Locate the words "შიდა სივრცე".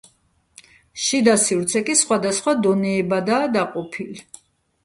1.07-1.83